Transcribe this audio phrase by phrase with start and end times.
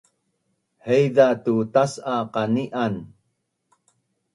[0.85, 2.95] Haiza tu tas’a qani’an